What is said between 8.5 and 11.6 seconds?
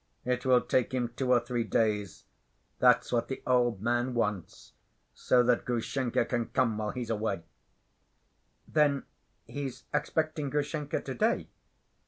"Then he's expecting Grushenka to‐day?"